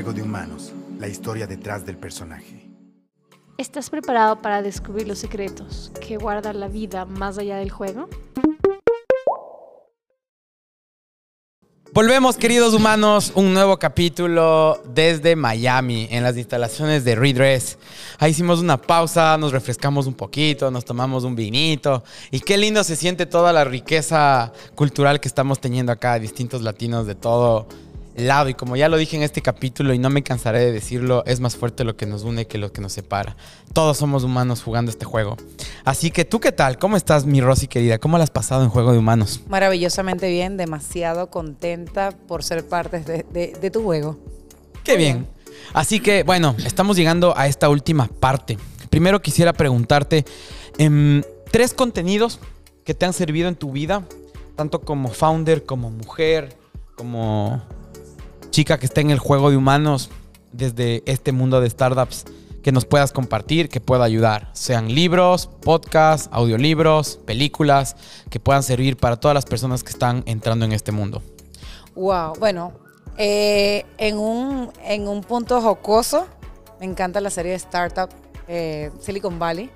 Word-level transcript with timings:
Juego 0.00 0.14
de 0.14 0.22
Humanos, 0.22 0.72
la 0.98 1.08
historia 1.08 1.46
detrás 1.46 1.84
del 1.84 1.98
personaje. 1.98 2.70
¿Estás 3.58 3.90
preparado 3.90 4.40
para 4.40 4.62
descubrir 4.62 5.06
los 5.06 5.18
secretos 5.18 5.92
que 6.00 6.16
guarda 6.16 6.54
la 6.54 6.68
vida 6.68 7.04
más 7.04 7.36
allá 7.36 7.58
del 7.58 7.68
juego? 7.70 8.08
Volvemos, 11.92 12.38
queridos 12.38 12.72
humanos, 12.72 13.30
un 13.34 13.52
nuevo 13.52 13.78
capítulo 13.78 14.82
desde 14.86 15.36
Miami, 15.36 16.08
en 16.10 16.22
las 16.22 16.38
instalaciones 16.38 17.04
de 17.04 17.14
Redress. 17.14 17.76
Ahí 18.18 18.30
hicimos 18.30 18.60
una 18.60 18.80
pausa, 18.80 19.36
nos 19.36 19.52
refrescamos 19.52 20.06
un 20.06 20.14
poquito, 20.14 20.70
nos 20.70 20.86
tomamos 20.86 21.24
un 21.24 21.36
vinito. 21.36 22.02
Y 22.30 22.40
qué 22.40 22.56
lindo 22.56 22.82
se 22.84 22.96
siente 22.96 23.26
toda 23.26 23.52
la 23.52 23.64
riqueza 23.64 24.50
cultural 24.74 25.20
que 25.20 25.28
estamos 25.28 25.60
teniendo 25.60 25.92
acá, 25.92 26.18
distintos 26.18 26.62
latinos 26.62 27.06
de 27.06 27.16
todo 27.16 27.68
lado. 28.26 28.48
Y 28.48 28.54
como 28.54 28.76
ya 28.76 28.88
lo 28.88 28.96
dije 28.96 29.16
en 29.16 29.22
este 29.22 29.42
capítulo 29.42 29.92
y 29.92 29.98
no 29.98 30.10
me 30.10 30.22
cansaré 30.22 30.60
de 30.60 30.72
decirlo, 30.72 31.24
es 31.26 31.40
más 31.40 31.56
fuerte 31.56 31.84
lo 31.84 31.96
que 31.96 32.06
nos 32.06 32.22
une 32.22 32.46
que 32.46 32.58
lo 32.58 32.72
que 32.72 32.80
nos 32.80 32.92
separa. 32.92 33.36
Todos 33.72 33.98
somos 33.98 34.24
humanos 34.24 34.62
jugando 34.62 34.90
este 34.90 35.04
juego. 35.04 35.36
Así 35.84 36.10
que 36.10 36.24
tú 36.24 36.40
qué 36.40 36.52
tal, 36.52 36.78
¿cómo 36.78 36.96
estás 36.96 37.26
mi 37.26 37.40
Rosy 37.40 37.66
querida? 37.66 37.98
¿Cómo 37.98 38.18
la 38.18 38.24
has 38.24 38.30
pasado 38.30 38.62
en 38.62 38.70
Juego 38.70 38.92
de 38.92 38.98
Humanos? 38.98 39.40
Maravillosamente 39.48 40.28
bien, 40.30 40.56
demasiado 40.56 41.30
contenta 41.30 42.12
por 42.26 42.42
ser 42.42 42.66
parte 42.66 43.00
de, 43.00 43.70
tu 43.70 43.82
juego. 43.82 44.18
Qué 44.84 44.96
bien. 44.96 45.26
Así 45.72 46.00
que 46.00 46.22
bueno, 46.22 46.54
estamos 46.64 46.96
llegando 46.96 47.36
a 47.36 47.46
esta 47.46 47.68
última 47.68 48.08
parte. 48.08 48.58
Primero 48.88 49.22
quisiera 49.22 49.52
preguntarte 49.52 50.24
em, 50.78 51.22
tres 51.50 51.74
contenidos 51.74 52.40
que 52.84 52.94
te 52.94 53.06
han 53.06 53.12
servido 53.12 53.48
en 53.48 53.54
tu 53.54 53.70
vida, 53.70 54.02
tanto 54.56 54.80
como 54.80 55.10
founder, 55.10 55.64
como 55.64 55.90
mujer, 55.90 56.56
como 56.96 57.62
que 58.64 58.86
está 58.86 59.00
en 59.00 59.10
el 59.10 59.18
juego 59.18 59.50
de 59.50 59.56
humanos 59.56 60.10
desde 60.52 61.02
este 61.06 61.32
mundo 61.32 61.60
de 61.60 61.70
startups 61.70 62.24
que 62.62 62.72
nos 62.72 62.84
puedas 62.84 63.12
compartir, 63.12 63.68
que 63.68 63.80
pueda 63.80 64.04
ayudar. 64.04 64.50
Sean 64.52 64.94
libros, 64.94 65.48
podcasts, 65.62 66.28
audiolibros, 66.30 67.18
películas, 67.24 67.96
que 68.28 68.38
puedan 68.38 68.62
servir 68.62 68.96
para 68.96 69.16
todas 69.16 69.34
las 69.34 69.46
personas 69.46 69.82
que 69.82 69.90
están 69.90 70.22
entrando 70.26 70.64
en 70.66 70.72
este 70.72 70.92
mundo. 70.92 71.22
Wow, 71.94 72.34
bueno, 72.38 72.72
eh, 73.16 73.86
en, 73.96 74.18
un, 74.18 74.70
en 74.84 75.08
un 75.08 75.22
punto 75.22 75.60
jocoso, 75.62 76.26
me 76.78 76.86
encanta 76.86 77.20
la 77.20 77.30
serie 77.30 77.52
de 77.52 77.56
Startup 77.56 78.10
eh, 78.46 78.90
Silicon 79.00 79.38
Valley. 79.38 79.70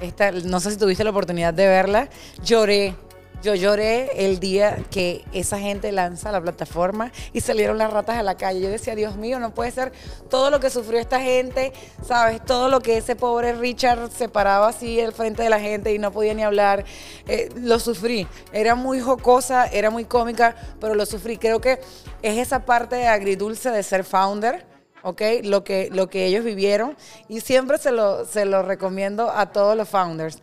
Esta, 0.00 0.32
no 0.32 0.58
sé 0.58 0.70
si 0.70 0.78
tuviste 0.78 1.04
la 1.04 1.10
oportunidad 1.10 1.52
de 1.54 1.68
verla. 1.68 2.08
Lloré 2.42 2.94
yo 3.42 3.54
lloré 3.56 4.26
el 4.26 4.38
día 4.38 4.78
que 4.90 5.24
esa 5.32 5.58
gente 5.58 5.90
lanza 5.90 6.30
la 6.30 6.40
plataforma 6.40 7.10
y 7.32 7.40
salieron 7.40 7.76
las 7.76 7.92
ratas 7.92 8.16
a 8.16 8.22
la 8.22 8.36
calle. 8.36 8.60
Yo 8.60 8.68
decía, 8.70 8.94
Dios 8.94 9.16
mío, 9.16 9.40
no 9.40 9.52
puede 9.52 9.72
ser 9.72 9.92
todo 10.30 10.50
lo 10.50 10.60
que 10.60 10.70
sufrió 10.70 11.00
esta 11.00 11.20
gente, 11.20 11.72
¿sabes? 12.06 12.44
Todo 12.44 12.68
lo 12.68 12.80
que 12.80 12.96
ese 12.98 13.16
pobre 13.16 13.52
Richard 13.54 14.10
se 14.12 14.28
paraba 14.28 14.68
así 14.68 15.00
al 15.00 15.12
frente 15.12 15.42
de 15.42 15.50
la 15.50 15.58
gente 15.58 15.92
y 15.92 15.98
no 15.98 16.12
podía 16.12 16.34
ni 16.34 16.44
hablar. 16.44 16.84
Eh, 17.26 17.48
lo 17.56 17.80
sufrí. 17.80 18.28
Era 18.52 18.76
muy 18.76 19.00
jocosa, 19.00 19.66
era 19.66 19.90
muy 19.90 20.04
cómica, 20.04 20.54
pero 20.80 20.94
lo 20.94 21.04
sufrí. 21.04 21.36
Creo 21.36 21.60
que 21.60 21.80
es 22.22 22.38
esa 22.38 22.64
parte 22.64 23.08
agridulce 23.08 23.70
de 23.70 23.82
ser 23.82 24.04
founder. 24.04 24.66
¿ok? 25.02 25.20
Lo 25.42 25.64
que, 25.64 25.88
lo 25.90 26.08
que 26.08 26.26
ellos 26.26 26.44
vivieron 26.44 26.96
y 27.28 27.40
siempre 27.40 27.78
se 27.78 27.90
lo, 27.90 28.24
se 28.24 28.44
lo 28.44 28.62
recomiendo 28.62 29.30
a 29.30 29.46
todos 29.46 29.76
los 29.76 29.88
founders. 29.88 30.38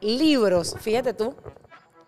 Libros, 0.00 0.74
fíjate 0.80 1.12
tú, 1.12 1.36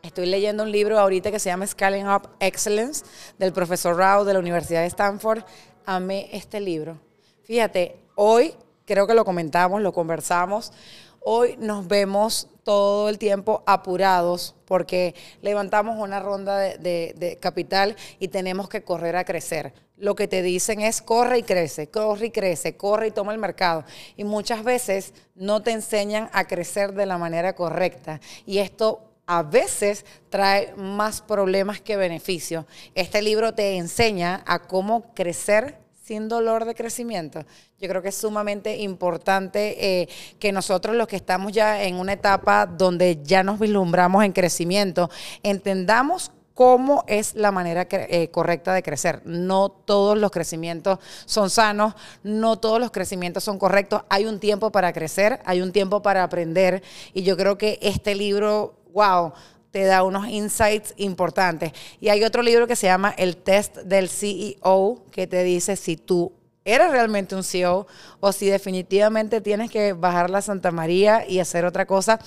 Estoy 0.03 0.27
leyendo 0.27 0.64
un 0.64 0.72
libro 0.72 0.98
ahorita 0.98 1.31
que 1.31 1.39
se 1.39 1.48
llama 1.48 1.64
Scaling 1.64 2.08
Up 2.08 2.28
Excellence 2.41 3.05
del 3.39 3.53
profesor 3.53 3.97
Rao 3.97 4.25
de 4.25 4.33
la 4.33 4.41
Universidad 4.41 4.81
de 4.81 4.89
Stanford. 4.89 5.45
Amé 5.86 6.28
este 6.33 6.58
libro. 6.61 6.98
Fíjate, 7.45 8.00
hoy 8.17 8.53
creo 8.84 9.06
que 9.06 9.14
lo 9.14 9.25
comentamos, 9.25 9.80
lo 9.80 9.92
conversamos. 9.92 10.73
Hoy 11.20 11.57
nos 11.57 11.86
vemos 11.86 12.48
todo 12.64 13.08
el 13.08 13.17
tiempo 13.18 13.62
apurados 13.64 14.57
porque 14.64 15.14
levantamos 15.41 15.96
una 15.96 16.18
ronda 16.18 16.58
de, 16.58 17.14
de, 17.17 17.36
capital 17.41 17.95
y 18.18 18.27
tenemos 18.27 18.68
que 18.68 18.83
correr 18.83 19.14
a 19.14 19.24
crecer. 19.24 19.73
Lo 19.96 20.17
que 20.17 20.27
te 20.27 20.42
dicen 20.42 20.80
es 20.80 21.01
corre 21.01 21.39
y 21.39 21.42
crece, 21.45 21.91
corre 21.91 22.27
y 22.27 22.30
crece, 22.33 22.77
corre 22.77 23.07
y 23.07 23.11
toma 23.12 23.33
el 23.33 23.39
mercado. 23.39 23.85
Y 24.17 24.24
muchas 24.24 24.64
veces 24.64 25.14
no 25.36 25.62
te 25.62 25.70
enseñan 25.70 26.29
a 26.33 26.48
crecer 26.48 26.92
de 26.92 27.07
la 27.07 27.18
manera 27.18 27.55
correcta. 27.55 28.20
Y 28.46 28.58
esto 28.58 29.11
a 29.27 29.43
veces 29.43 30.05
trae 30.31 30.75
más 30.77 31.21
problemas 31.21 31.81
que 31.81 31.97
beneficios. 31.97 32.65
Este 32.95 33.23
libro 33.23 33.55
te 33.55 33.77
enseña 33.77 34.43
a 34.47 34.61
cómo 34.61 35.15
crecer 35.15 35.79
sin 36.05 36.29
dolor 36.29 36.65
de 36.65 36.75
crecimiento. 36.75 37.45
Yo 37.81 37.89
creo 37.89 38.03
que 38.03 38.09
es 38.09 38.17
sumamente 38.17 38.77
importante 38.79 40.03
eh, 40.03 40.09
que 40.39 40.53
nosotros 40.53 40.97
los 40.97 41.07
que 41.07 41.17
estamos 41.17 41.53
ya 41.53 41.83
en 41.85 41.95
una 41.95 42.15
etapa 42.15 42.67
donde 42.67 43.21
ya 43.23 43.43
nos 43.43 43.61
vislumbramos 43.61 44.25
en 44.25 44.33
crecimiento, 44.33 45.11
entendamos 45.43 46.33
cómo 46.55 47.05
es 47.07 47.35
la 47.35 47.51
manera 47.51 47.87
eh, 47.91 48.29
correcta 48.29 48.75
de 48.75 48.83
crecer. 48.83 49.23
No 49.25 49.71
todos 49.71 50.19
los 50.19 50.31
crecimientos 50.31 50.99
son 51.25 51.51
sanos, 51.51 51.95
no 52.23 52.59
todos 52.59 52.81
los 52.81 52.91
crecimientos 52.91 53.45
son 53.45 53.59
correctos. 53.59 54.03
Hay 54.09 54.27
un 54.27 54.39
tiempo 54.39 54.71
para 54.71 54.93
crecer, 54.93 55.41
hay 55.45 55.63
un 55.63 55.73
tiempo 55.73 56.03
para 56.03 56.25
aprender 56.25 56.83
y 57.15 57.23
yo 57.23 57.37
creo 57.37 57.57
que 57.59 57.79
este 57.81 58.15
libro 58.15 58.75
wow, 58.92 59.33
te 59.70 59.85
da 59.85 60.03
unos 60.05 60.29
insights 60.29 60.95
importantes. 60.98 61.73
Y 62.01 62.11
hay 62.11 62.23
otro 62.23 62.42
libro 62.42 62.67
que 62.67 62.77
se 62.77 62.86
llama 62.86 63.14
El 63.17 63.36
test 63.36 63.79
del 63.79 64.08
CEO, 64.08 65.05
que 65.11 65.27
te 65.27 65.42
dice 65.42 65.77
si 65.77 65.97
tú 65.97 66.33
eres 66.64 66.91
realmente 66.91 67.35
un 67.35 67.42
CEO 67.42 67.86
o 68.20 68.33
si 68.33 68.47
definitivamente 68.47 69.41
tienes 69.41 69.70
que 69.70 69.95
bajar 69.95 70.30
la 70.30 70.42
Santa 70.42 70.70
María 70.70 71.29
y 71.29 71.41
hacer 71.41 71.64
otra 71.64 71.86
cosa. 71.86 72.20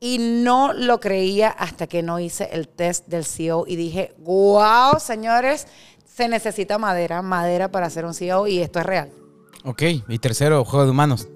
Y 0.00 0.18
no 0.18 0.72
lo 0.72 0.98
creía 0.98 1.48
hasta 1.48 1.86
que 1.86 2.02
no 2.02 2.18
hice 2.18 2.48
el 2.52 2.68
test 2.68 3.06
del 3.06 3.24
CEO 3.24 3.64
y 3.68 3.76
dije, 3.76 4.12
wow, 4.18 4.98
señores, 4.98 5.68
se 6.04 6.28
necesita 6.28 6.76
madera, 6.76 7.22
madera 7.22 7.70
para 7.70 7.88
ser 7.88 8.04
un 8.04 8.12
CEO 8.12 8.48
y 8.48 8.58
esto 8.58 8.80
es 8.80 8.86
real. 8.86 9.12
Ok, 9.64 9.82
y 10.08 10.18
tercero, 10.18 10.64
juego 10.64 10.84
de 10.84 10.90
humanos. 10.90 11.28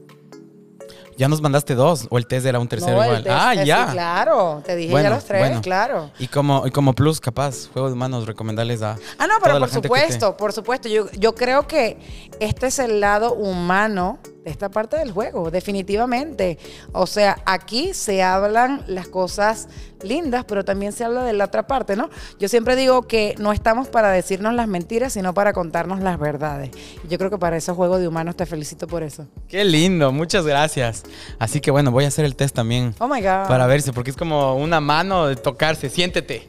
Ya 1.16 1.28
nos 1.28 1.40
mandaste 1.40 1.74
dos, 1.74 2.06
o 2.10 2.18
el 2.18 2.26
test 2.26 2.46
era 2.46 2.58
un 2.58 2.68
tercero 2.68 3.02
igual. 3.02 3.24
ah, 3.30 3.54
ya. 3.54 3.90
claro, 3.90 4.62
te 4.64 4.76
dije 4.76 4.92
ya 4.92 5.10
los 5.10 5.24
tres, 5.24 5.60
claro. 5.60 6.10
Y 6.18 6.28
como, 6.28 6.66
y 6.66 6.70
como 6.70 6.94
plus, 6.94 7.20
capaz, 7.20 7.68
juego 7.72 7.88
de 7.88 7.94
manos, 7.94 8.26
recomendarles 8.26 8.82
a. 8.82 8.98
Ah, 9.18 9.26
no, 9.26 9.34
pero 9.42 9.58
por 9.58 9.70
supuesto, 9.70 10.36
por 10.36 10.52
supuesto. 10.52 10.88
Yo, 10.88 11.10
yo 11.12 11.34
creo 11.34 11.66
que 11.66 11.98
este 12.40 12.66
es 12.66 12.78
el 12.78 13.00
lado 13.00 13.32
humano 13.34 14.18
esta 14.46 14.68
parte 14.68 14.96
del 14.96 15.12
juego, 15.12 15.50
definitivamente. 15.50 16.58
O 16.92 17.06
sea, 17.06 17.38
aquí 17.44 17.92
se 17.94 18.22
hablan 18.22 18.84
las 18.86 19.08
cosas 19.08 19.68
lindas, 20.02 20.44
pero 20.46 20.64
también 20.64 20.92
se 20.92 21.04
habla 21.04 21.24
de 21.24 21.32
la 21.32 21.46
otra 21.46 21.66
parte, 21.66 21.96
¿no? 21.96 22.10
Yo 22.38 22.48
siempre 22.48 22.76
digo 22.76 23.02
que 23.02 23.34
no 23.38 23.52
estamos 23.52 23.88
para 23.88 24.10
decirnos 24.10 24.54
las 24.54 24.68
mentiras, 24.68 25.12
sino 25.12 25.34
para 25.34 25.52
contarnos 25.52 26.00
las 26.00 26.18
verdades. 26.18 26.70
Y 27.04 27.08
yo 27.08 27.18
creo 27.18 27.30
que 27.30 27.38
para 27.38 27.56
ese 27.56 27.72
juego 27.72 27.98
de 27.98 28.06
humanos 28.06 28.36
te 28.36 28.46
felicito 28.46 28.86
por 28.86 29.02
eso. 29.02 29.26
Qué 29.48 29.64
lindo, 29.64 30.12
muchas 30.12 30.46
gracias. 30.46 31.02
Así 31.38 31.60
que 31.60 31.70
bueno, 31.70 31.90
voy 31.90 32.04
a 32.04 32.08
hacer 32.08 32.24
el 32.24 32.36
test 32.36 32.54
también. 32.54 32.94
Oh 32.98 33.08
my 33.08 33.20
God. 33.20 33.48
Para 33.48 33.66
verse, 33.66 33.92
porque 33.92 34.10
es 34.10 34.16
como 34.16 34.54
una 34.54 34.80
mano 34.80 35.26
de 35.26 35.36
tocarse. 35.36 35.90
Siéntete. 35.90 36.48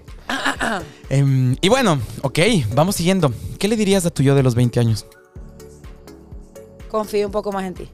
Em, 1.09 1.55
y 1.61 1.69
bueno, 1.69 1.99
ok, 2.21 2.39
vamos 2.73 2.97
siguiendo. 2.97 3.31
¿Qué 3.59 3.67
le 3.69 3.77
dirías 3.77 4.05
a 4.05 4.09
tu 4.09 4.23
yo 4.23 4.35
de 4.35 4.43
los 4.43 4.55
20 4.55 4.79
años? 4.79 5.05
Confío 6.87 7.27
un 7.27 7.31
poco 7.31 7.51
más 7.51 7.65
en 7.65 7.73
ti. 7.73 7.89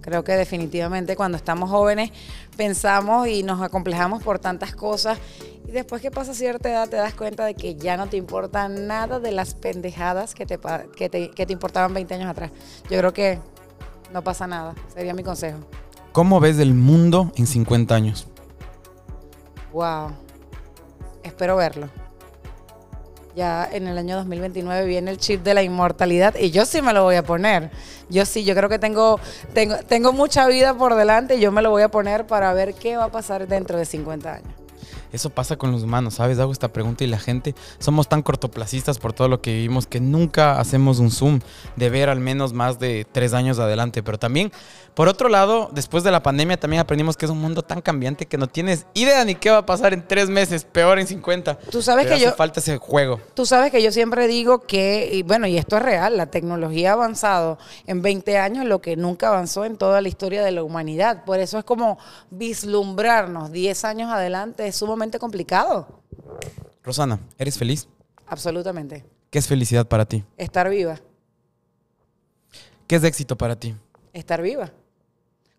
Creo 0.00 0.22
que 0.22 0.32
definitivamente 0.32 1.16
cuando 1.16 1.36
estamos 1.36 1.68
jóvenes 1.68 2.12
pensamos 2.56 3.26
y 3.26 3.42
nos 3.42 3.60
acomplejamos 3.60 4.22
por 4.22 4.38
tantas 4.38 4.74
cosas 4.76 5.18
y 5.66 5.72
después 5.72 6.00
que 6.00 6.12
pasa 6.12 6.32
cierta 6.32 6.70
edad 6.70 6.88
te 6.88 6.96
das 6.96 7.14
cuenta 7.14 7.44
de 7.44 7.54
que 7.54 7.74
ya 7.74 7.96
no 7.96 8.06
te 8.06 8.16
importa 8.16 8.68
nada 8.68 9.18
de 9.18 9.32
las 9.32 9.54
pendejadas 9.54 10.34
que 10.36 10.46
te, 10.46 10.60
que 10.96 11.08
te, 11.08 11.30
que 11.32 11.44
te 11.44 11.52
importaban 11.52 11.92
20 11.92 12.14
años 12.14 12.30
atrás. 12.30 12.52
Yo 12.88 12.98
creo 12.98 13.12
que 13.12 13.40
no 14.12 14.22
pasa 14.22 14.46
nada, 14.46 14.76
sería 14.94 15.12
mi 15.12 15.24
consejo. 15.24 15.58
¿Cómo 16.12 16.38
ves 16.38 16.60
el 16.60 16.72
mundo 16.72 17.32
en 17.34 17.48
50 17.48 17.92
años? 17.92 18.28
Wow, 19.72 20.12
espero 21.24 21.56
verlo 21.56 22.05
ya 23.36 23.68
en 23.70 23.86
el 23.86 23.98
año 23.98 24.16
2029 24.16 24.86
viene 24.86 25.10
el 25.10 25.18
chip 25.18 25.44
de 25.44 25.52
la 25.52 25.62
inmortalidad 25.62 26.34
y 26.36 26.50
yo 26.50 26.64
sí 26.64 26.80
me 26.80 26.92
lo 26.92 27.04
voy 27.04 27.16
a 27.16 27.22
poner. 27.22 27.70
Yo 28.08 28.24
sí, 28.24 28.44
yo 28.44 28.54
creo 28.54 28.68
que 28.68 28.78
tengo, 28.78 29.20
tengo, 29.52 29.76
tengo 29.86 30.12
mucha 30.12 30.46
vida 30.46 30.74
por 30.74 30.94
delante 30.94 31.36
y 31.36 31.40
yo 31.40 31.52
me 31.52 31.60
lo 31.60 31.70
voy 31.70 31.82
a 31.82 31.88
poner 31.88 32.26
para 32.26 32.52
ver 32.54 32.74
qué 32.74 32.96
va 32.96 33.04
a 33.04 33.12
pasar 33.12 33.46
dentro 33.46 33.78
de 33.78 33.84
50 33.84 34.32
años. 34.32 34.65
Eso 35.16 35.30
pasa 35.30 35.56
con 35.56 35.72
los 35.72 35.82
humanos, 35.82 36.14
¿sabes? 36.14 36.38
Hago 36.38 36.52
esta 36.52 36.68
pregunta 36.68 37.02
y 37.02 37.06
la 37.06 37.18
gente 37.18 37.54
somos 37.78 38.06
tan 38.06 38.20
cortoplacistas 38.22 38.98
por 38.98 39.14
todo 39.14 39.28
lo 39.28 39.40
que 39.40 39.52
vivimos 39.54 39.86
que 39.86 39.98
nunca 39.98 40.60
hacemos 40.60 40.98
un 40.98 41.10
zoom 41.10 41.40
de 41.76 41.88
ver 41.88 42.10
al 42.10 42.20
menos 42.20 42.52
más 42.52 42.78
de 42.78 43.06
tres 43.10 43.32
años 43.32 43.58
adelante. 43.58 44.02
Pero 44.02 44.18
también, 44.18 44.52
por 44.92 45.08
otro 45.08 45.30
lado, 45.30 45.70
después 45.72 46.04
de 46.04 46.10
la 46.10 46.22
pandemia 46.22 46.60
también 46.60 46.80
aprendimos 46.80 47.16
que 47.16 47.24
es 47.24 47.30
un 47.30 47.40
mundo 47.40 47.62
tan 47.62 47.80
cambiante 47.80 48.26
que 48.26 48.36
no 48.36 48.46
tienes 48.46 48.84
idea 48.92 49.24
ni 49.24 49.34
qué 49.36 49.48
va 49.50 49.58
a 49.58 49.66
pasar 49.66 49.94
en 49.94 50.06
tres 50.06 50.28
meses, 50.28 50.64
peor 50.64 50.98
en 50.98 51.06
50. 51.06 51.54
Tú 51.70 51.80
sabes 51.80 52.04
Pero 52.04 52.16
que 52.16 52.22
hace 52.22 52.30
yo- 52.32 52.36
falta 52.36 52.60
ese 52.60 52.76
juego. 52.76 53.18
Tú 53.32 53.46
sabes 53.46 53.70
que 53.72 53.82
yo 53.82 53.92
siempre 53.92 54.28
digo 54.28 54.60
que, 54.66 55.08
y 55.14 55.22
bueno, 55.22 55.46
y 55.46 55.56
esto 55.56 55.78
es 55.78 55.82
real, 55.82 56.18
la 56.18 56.26
tecnología 56.26 56.90
ha 56.90 56.92
avanzado 56.92 57.56
en 57.86 58.02
20 58.02 58.36
años 58.36 58.66
lo 58.66 58.82
que 58.82 58.96
nunca 58.96 59.28
avanzó 59.28 59.64
en 59.64 59.78
toda 59.78 60.02
la 60.02 60.08
historia 60.08 60.44
de 60.44 60.52
la 60.52 60.62
humanidad. 60.62 61.24
Por 61.24 61.38
eso 61.40 61.58
es 61.58 61.64
como 61.64 61.96
vislumbrarnos 62.30 63.50
10 63.52 63.84
años 63.84 64.10
adelante 64.10 64.66
es 64.66 64.76
sumamente 64.76 65.05
complicado. 65.18 66.02
Rosana, 66.82 67.18
¿eres 67.38 67.56
feliz? 67.58 67.88
Absolutamente. 68.26 69.04
¿Qué 69.30 69.38
es 69.38 69.46
felicidad 69.46 69.86
para 69.86 70.04
ti? 70.06 70.24
Estar 70.36 70.68
viva, 70.68 71.00
¿Qué 72.86 72.96
es 72.96 73.04
éxito 73.04 73.36
para 73.36 73.56
ti? 73.56 73.74
estar 74.12 74.40
viva. 74.40 74.70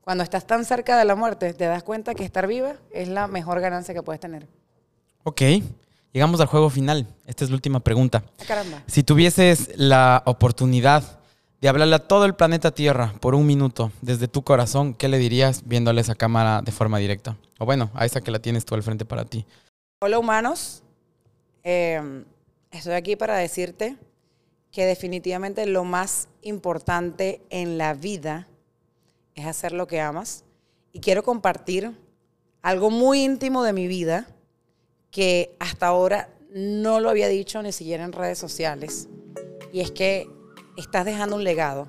Cuando 0.01 0.23
estás 0.23 0.47
tan 0.47 0.63
cerca 0.63 0.97
de 0.97 1.03
la 1.05 1.15
muerte, 1.15 1.53
te 1.53 1.65
das 1.65 1.83
cuenta 1.83 2.15
que 2.15 2.23
estar 2.23 2.47
viva 2.47 2.75
es 2.91 3.09
la 3.09 3.27
mejor 3.27 3.59
ganancia 3.59 3.93
que 3.93 4.01
puedes 4.01 4.19
tener. 4.21 4.47
Ok, 5.23 5.41
llegamos 6.13 6.39
al 6.39 6.47
juego 6.47 6.69
final. 6.69 7.05
Esta 7.25 7.43
es 7.43 7.49
la 7.49 7.55
última 7.55 7.81
pregunta. 7.81 8.23
Ah, 8.39 8.43
caramba. 8.47 8.81
Si 8.87 9.03
tuvieses 9.03 9.69
la 9.75 10.23
oportunidad 10.25 11.19
de 11.61 11.69
hablarle 11.69 11.95
a 11.95 12.07
todo 12.07 12.25
el 12.25 12.35
planeta 12.35 12.71
Tierra 12.71 13.13
por 13.19 13.35
un 13.35 13.45
minuto 13.45 13.91
desde 14.01 14.27
tu 14.27 14.43
corazón, 14.43 14.93
¿qué 14.93 15.07
le 15.07 15.17
dirías 15.17 15.63
viéndole 15.65 16.01
esa 16.01 16.15
cámara 16.15 16.61
de 16.61 16.71
forma 16.71 16.99
directa? 16.99 17.37
O 17.59 17.65
bueno, 17.65 17.89
a 17.93 18.05
esa 18.05 18.21
que 18.21 18.31
la 18.31 18.39
tienes 18.39 18.65
tú 18.65 18.75
al 18.75 18.83
frente 18.83 19.05
para 19.05 19.25
ti. 19.25 19.45
Hola 20.01 20.19
humanos, 20.19 20.83
Eh, 21.69 22.23
estoy 22.71 22.93
aquí 22.93 23.17
para 23.17 23.35
decirte 23.35 23.97
que 24.71 24.85
definitivamente 24.85 25.65
lo 25.65 25.83
más 25.83 26.29
importante 26.43 27.41
en 27.49 27.77
la 27.77 27.93
vida 27.93 28.47
es 29.35 29.45
hacer 29.45 29.73
lo 29.73 29.85
que 29.85 29.99
amas. 29.99 30.45
Y 30.93 31.01
quiero 31.01 31.23
compartir 31.23 31.91
algo 32.61 32.89
muy 32.89 33.23
íntimo 33.23 33.63
de 33.63 33.73
mi 33.73 33.87
vida 33.87 34.27
que 35.11 35.57
hasta 35.59 35.87
ahora 35.87 36.29
no 36.53 37.01
lo 37.01 37.09
había 37.09 37.27
dicho 37.27 37.61
ni 37.61 37.73
siquiera 37.73 38.05
en 38.05 38.13
redes 38.13 38.39
sociales. 38.39 39.09
Y 39.73 39.81
es 39.81 39.91
que 39.91 40.29
estás 40.77 41.05
dejando 41.05 41.35
un 41.35 41.43
legado. 41.43 41.87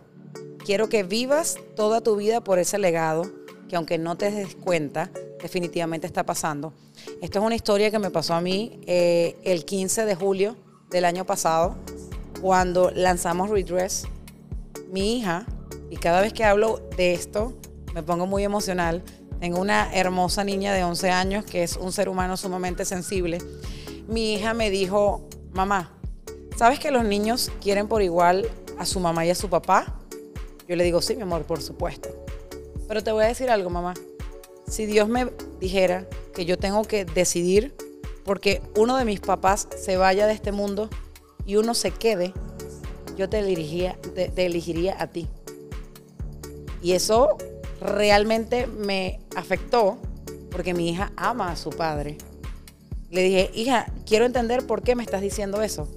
Quiero 0.64 0.88
que 0.88 1.02
vivas 1.02 1.58
toda 1.76 2.00
tu 2.00 2.16
vida 2.16 2.42
por 2.42 2.58
ese 2.58 2.78
legado, 2.78 3.30
que 3.68 3.76
aunque 3.76 3.98
no 3.98 4.16
te 4.16 4.30
des 4.30 4.54
cuenta, 4.56 5.10
definitivamente 5.40 6.06
está 6.06 6.24
pasando. 6.24 6.72
Esto 7.20 7.38
es 7.38 7.44
una 7.44 7.54
historia 7.54 7.90
que 7.90 7.98
me 7.98 8.10
pasó 8.10 8.34
a 8.34 8.40
mí 8.40 8.80
eh, 8.86 9.36
el 9.44 9.64
15 9.64 10.06
de 10.06 10.14
julio 10.14 10.56
del 10.90 11.04
año 11.04 11.24
pasado, 11.26 11.76
cuando 12.40 12.90
lanzamos 12.90 13.50
Redress. 13.50 14.06
Mi 14.90 15.18
hija, 15.18 15.46
y 15.90 15.96
cada 15.96 16.22
vez 16.22 16.32
que 16.32 16.44
hablo 16.44 16.80
de 16.96 17.12
esto, 17.12 17.52
me 17.94 18.02
pongo 18.02 18.26
muy 18.26 18.42
emocional. 18.42 19.02
Tengo 19.38 19.60
una 19.60 19.94
hermosa 19.94 20.44
niña 20.44 20.72
de 20.72 20.82
11 20.82 21.10
años 21.10 21.44
que 21.44 21.62
es 21.62 21.76
un 21.76 21.92
ser 21.92 22.08
humano 22.08 22.36
sumamente 22.36 22.84
sensible. 22.86 23.38
Mi 24.08 24.34
hija 24.34 24.54
me 24.54 24.70
dijo, 24.70 25.28
mamá, 25.52 25.92
¿sabes 26.56 26.78
que 26.78 26.90
los 26.90 27.04
niños 27.04 27.52
quieren 27.60 27.86
por 27.86 28.02
igual 28.02 28.48
a 28.78 28.86
su 28.86 29.00
mamá 29.00 29.26
y 29.26 29.30
a 29.30 29.34
su 29.34 29.48
papá? 29.48 30.00
Yo 30.68 30.76
le 30.76 30.84
digo, 30.84 31.00
sí, 31.02 31.16
mi 31.16 31.22
amor, 31.22 31.44
por 31.44 31.62
supuesto. 31.62 32.08
Pero 32.86 33.02
te 33.02 33.12
voy 33.12 33.24
a 33.24 33.28
decir 33.28 33.50
algo, 33.50 33.70
mamá. 33.70 33.94
Si 34.68 34.86
Dios 34.86 35.08
me 35.08 35.30
dijera 35.60 36.06
que 36.34 36.44
yo 36.44 36.58
tengo 36.58 36.82
que 36.82 37.04
decidir 37.04 37.74
porque 38.24 38.60
uno 38.76 38.96
de 38.96 39.06
mis 39.06 39.20
papás 39.20 39.68
se 39.82 39.96
vaya 39.96 40.26
de 40.26 40.34
este 40.34 40.52
mundo 40.52 40.90
y 41.46 41.56
uno 41.56 41.72
se 41.72 41.90
quede, 41.90 42.34
yo 43.16 43.28
te 43.28 43.38
elegiría, 43.38 43.98
te, 44.14 44.44
elegiría 44.44 45.02
a 45.02 45.06
ti. 45.06 45.26
Y 46.82 46.92
eso 46.92 47.38
realmente 47.80 48.66
me 48.66 49.20
afectó 49.34 49.98
porque 50.50 50.74
mi 50.74 50.90
hija 50.90 51.12
ama 51.16 51.50
a 51.50 51.56
su 51.56 51.70
padre. 51.70 52.18
Le 53.10 53.22
dije, 53.22 53.50
hija, 53.54 53.90
quiero 54.04 54.26
entender 54.26 54.66
por 54.66 54.82
qué 54.82 54.94
me 54.94 55.02
estás 55.02 55.22
diciendo 55.22 55.62
eso. 55.62 55.88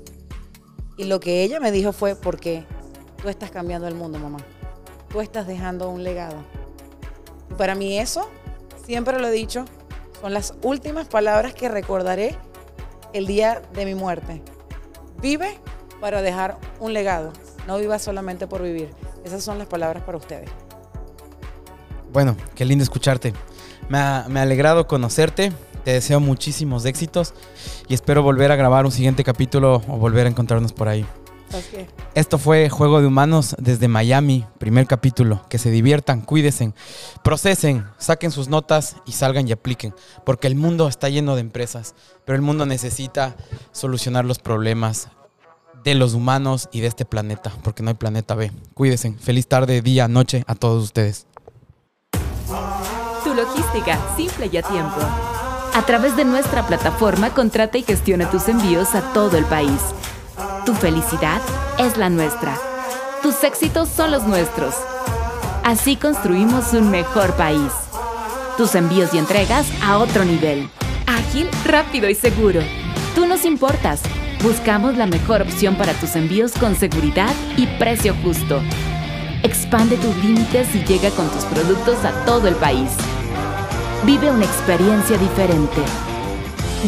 Y 1.01 1.05
lo 1.05 1.19
que 1.19 1.41
ella 1.41 1.59
me 1.59 1.71
dijo 1.71 1.93
fue, 1.93 2.15
porque 2.15 2.63
tú 3.19 3.27
estás 3.27 3.49
cambiando 3.49 3.87
el 3.87 3.95
mundo, 3.95 4.19
mamá. 4.19 4.37
Tú 5.09 5.19
estás 5.19 5.47
dejando 5.47 5.89
un 5.89 6.03
legado. 6.03 6.35
Y 7.49 7.55
para 7.55 7.73
mí 7.73 7.97
eso, 7.97 8.29
siempre 8.85 9.19
lo 9.19 9.27
he 9.27 9.31
dicho, 9.31 9.65
son 10.21 10.35
las 10.35 10.53
últimas 10.61 11.07
palabras 11.07 11.55
que 11.55 11.69
recordaré 11.69 12.37
el 13.13 13.25
día 13.25 13.63
de 13.73 13.85
mi 13.85 13.95
muerte. 13.95 14.43
Vive 15.19 15.57
para 15.99 16.21
dejar 16.21 16.59
un 16.79 16.93
legado. 16.93 17.33
No 17.65 17.79
viva 17.79 17.97
solamente 17.97 18.45
por 18.45 18.61
vivir. 18.61 18.91
Esas 19.23 19.43
son 19.43 19.57
las 19.57 19.65
palabras 19.65 20.03
para 20.03 20.19
ustedes. 20.19 20.51
Bueno, 22.13 22.37
qué 22.53 22.63
lindo 22.63 22.83
escucharte. 22.83 23.33
Me 23.89 23.97
me 24.27 24.39
ha 24.39 24.43
alegrado 24.43 24.85
conocerte. 24.85 25.51
Te 25.83 25.93
deseo 25.93 26.19
muchísimos 26.19 26.85
éxitos 26.85 27.33
y 27.87 27.93
espero 27.93 28.23
volver 28.23 28.51
a 28.51 28.55
grabar 28.55 28.85
un 28.85 28.91
siguiente 28.91 29.23
capítulo 29.23 29.81
o 29.87 29.97
volver 29.97 30.27
a 30.27 30.29
encontrarnos 30.29 30.73
por 30.73 30.87
ahí. 30.87 31.05
Esto 32.15 32.37
fue 32.37 32.69
Juego 32.69 33.01
de 33.01 33.07
Humanos 33.07 33.55
desde 33.59 33.87
Miami, 33.87 34.45
primer 34.57 34.87
capítulo. 34.87 35.41
Que 35.49 35.57
se 35.57 35.69
diviertan, 35.71 36.21
cuídense, 36.21 36.73
procesen, 37.23 37.85
saquen 37.97 38.31
sus 38.31 38.47
notas 38.47 38.97
y 39.05 39.13
salgan 39.13 39.47
y 39.47 39.51
apliquen. 39.51 39.93
Porque 40.25 40.47
el 40.47 40.55
mundo 40.55 40.87
está 40.87 41.09
lleno 41.09 41.35
de 41.35 41.41
empresas, 41.41 41.95
pero 42.25 42.35
el 42.35 42.41
mundo 42.41 42.65
necesita 42.65 43.35
solucionar 43.71 44.23
los 44.25 44.39
problemas 44.39 45.09
de 45.83 45.95
los 45.95 46.13
humanos 46.13 46.69
y 46.71 46.81
de 46.81 46.87
este 46.87 47.05
planeta, 47.05 47.51
porque 47.63 47.83
no 47.83 47.89
hay 47.89 47.95
planeta 47.95 48.35
B. 48.35 48.51
Cuídense. 48.73 49.13
Feliz 49.13 49.47
tarde, 49.47 49.81
día, 49.81 50.07
noche 50.07 50.43
a 50.47 50.55
todos 50.55 50.83
ustedes. 50.83 51.25
Tu 53.23 53.33
logística, 53.33 53.99
simple 54.15 54.49
y 54.51 54.57
a 54.57 54.61
tiempo. 54.61 55.40
A 55.73 55.83
través 55.83 56.17
de 56.17 56.25
nuestra 56.25 56.67
plataforma, 56.67 57.29
contrata 57.29 57.77
y 57.77 57.83
gestiona 57.83 58.29
tus 58.29 58.49
envíos 58.49 58.93
a 58.93 59.13
todo 59.13 59.37
el 59.37 59.45
país. 59.45 59.79
Tu 60.65 60.73
felicidad 60.73 61.41
es 61.79 61.95
la 61.95 62.09
nuestra. 62.09 62.57
Tus 63.23 63.41
éxitos 63.45 63.87
son 63.87 64.11
los 64.11 64.23
nuestros. 64.23 64.75
Así 65.63 65.95
construimos 65.95 66.73
un 66.73 66.91
mejor 66.91 67.33
país. 67.35 67.71
Tus 68.57 68.75
envíos 68.75 69.13
y 69.13 69.17
entregas 69.17 69.65
a 69.81 69.97
otro 69.99 70.25
nivel. 70.25 70.69
Ágil, 71.07 71.49
rápido 71.65 72.09
y 72.09 72.15
seguro. 72.15 72.59
Tú 73.15 73.25
nos 73.25 73.45
importas. 73.45 74.01
Buscamos 74.43 74.97
la 74.97 75.05
mejor 75.05 75.41
opción 75.41 75.75
para 75.75 75.93
tus 75.93 76.17
envíos 76.17 76.51
con 76.53 76.75
seguridad 76.75 77.33
y 77.55 77.65
precio 77.79 78.13
justo. 78.21 78.61
Expande 79.43 79.95
tus 79.95 80.15
límites 80.17 80.75
y 80.75 80.83
llega 80.83 81.11
con 81.11 81.29
tus 81.29 81.45
productos 81.45 82.03
a 82.03 82.11
todo 82.25 82.49
el 82.49 82.55
país. 82.55 82.89
Vive 84.03 84.31
una 84.31 84.45
experiencia 84.45 85.15
diferente. 85.15 85.79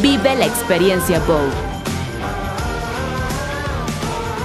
Vive 0.02 0.36
la 0.36 0.48
experiencia 0.48 1.20
Bow. 1.20 1.46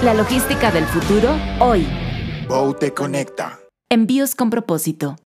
La 0.03 0.13
logística 0.13 0.69
del 0.69 0.85
futuro 0.85 1.35
hoy. 1.59 1.87
Bow 2.47 2.75
te 2.75 2.93
conecta. 2.93 3.59
Envíos 3.89 4.35
con 4.35 4.51
propósito. 4.51 5.15